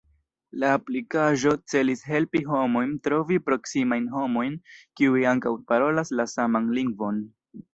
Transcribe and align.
La 0.61 0.69
aplikaĵo 0.77 1.51
celis 1.73 2.01
helpi 2.13 2.41
homojn 2.53 2.95
trovi 3.09 3.37
proksimajn 3.51 4.09
homojn 4.17 4.59
kiuj 5.01 5.23
ankaŭ 5.35 5.53
parolas 5.73 6.15
la 6.21 6.27
saman 6.33 6.73
lingvon. 6.81 7.23